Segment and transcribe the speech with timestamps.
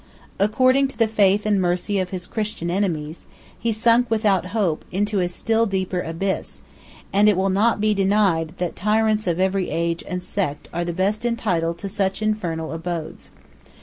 [0.39, 3.27] According to the faith and mercy of his Christian enemies,
[3.59, 6.63] he sunk without hope into a still deeper abyss;
[7.11, 10.83] 107 and it will not be denied, that tyrants of every age and sect are
[10.83, 13.29] the best entitled to such infernal abodes.